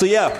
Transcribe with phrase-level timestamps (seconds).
[0.00, 0.30] So yeah,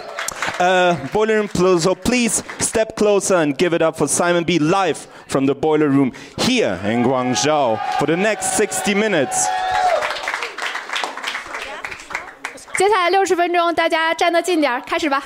[0.60, 1.48] uh, Boiler Room.
[1.79, 4.98] So please step closer and give it up for Simon B live
[5.29, 9.46] from the Boiler Room here in Guangzhou for the next 60 minutes.
[12.77, 15.23] 接下来六十分钟，大家站得近点儿，开始吧。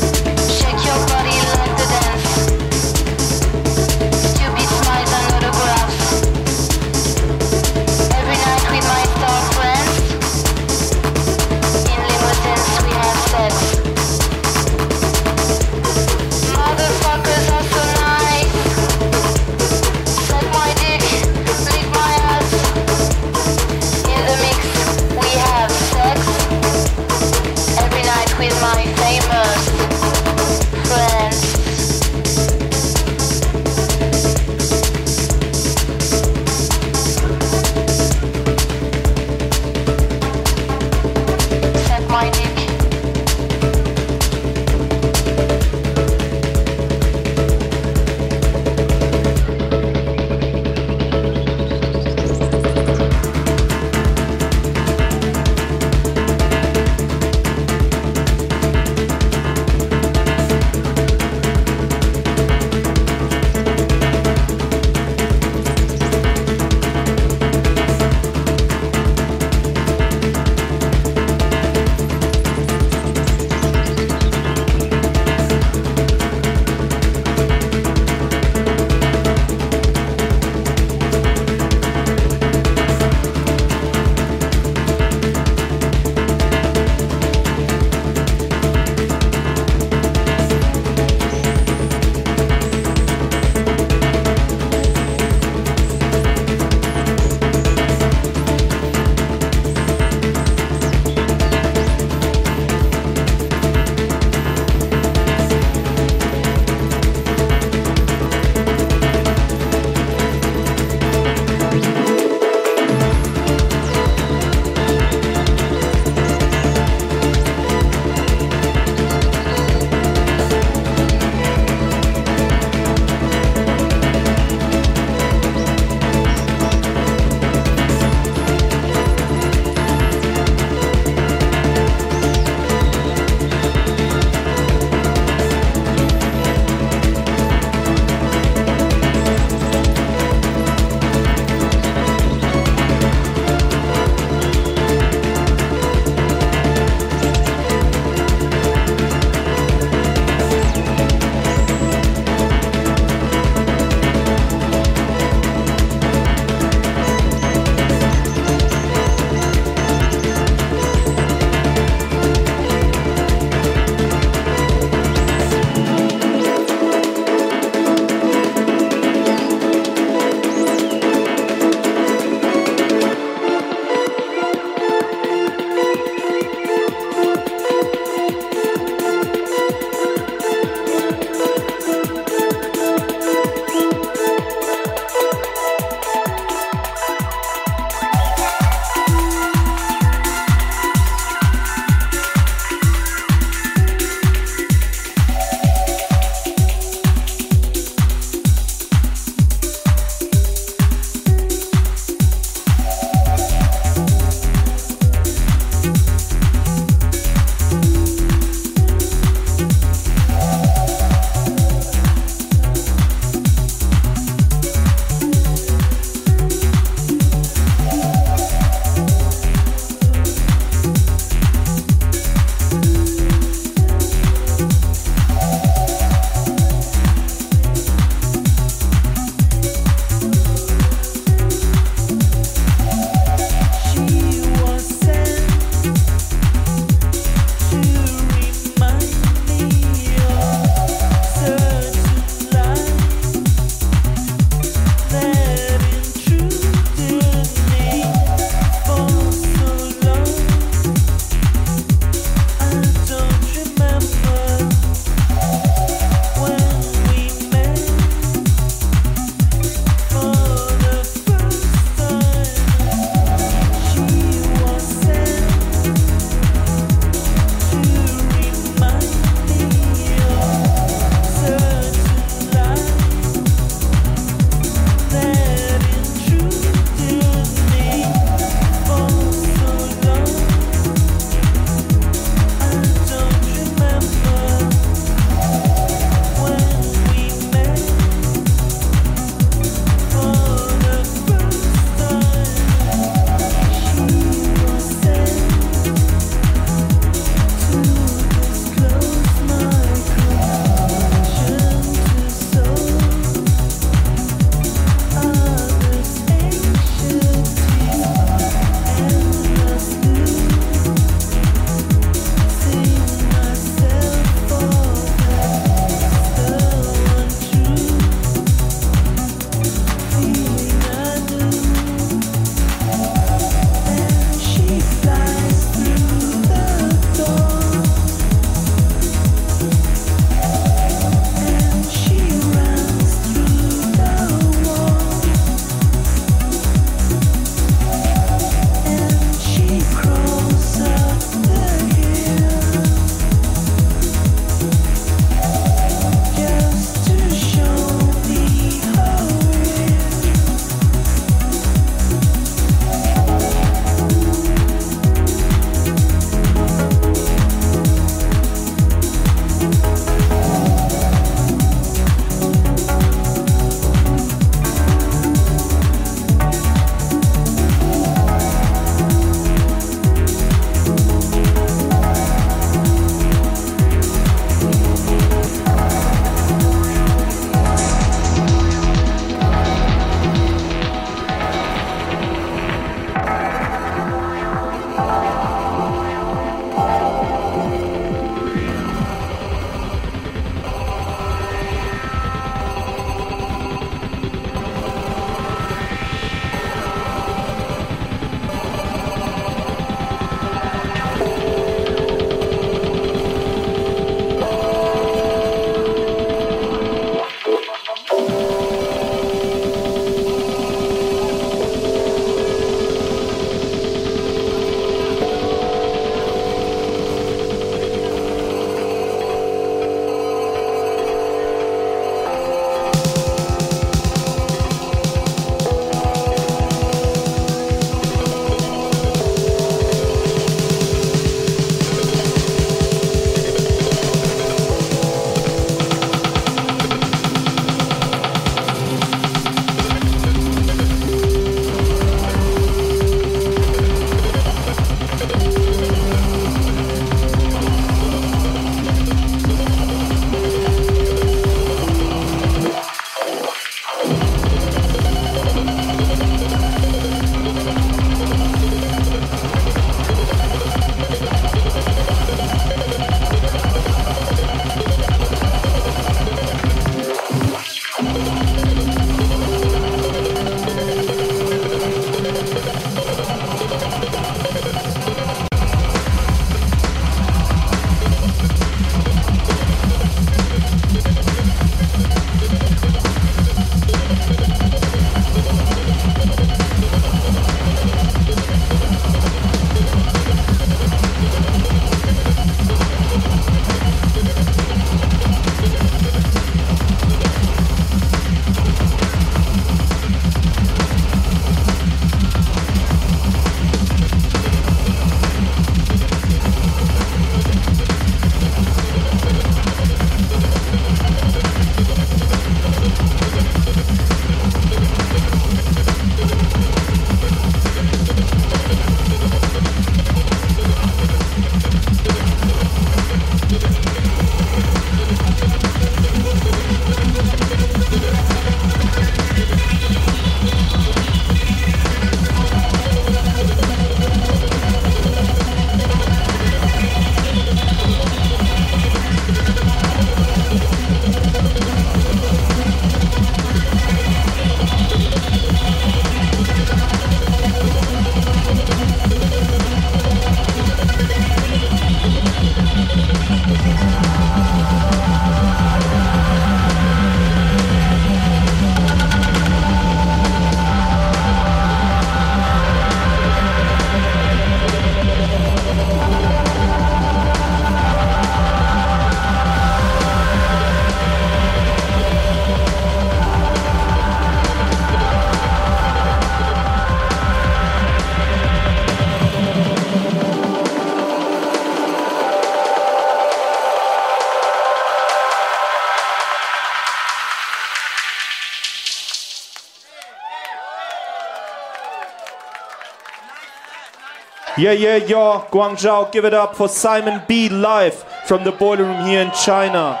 [594.64, 595.46] Yeah, yeah, yeah.
[595.52, 600.00] Guangzhou, give it up for Simon B live from the boiler room here in China.